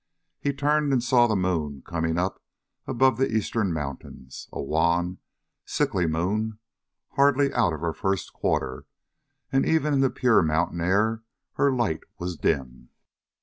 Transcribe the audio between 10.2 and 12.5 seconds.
mountain air her light was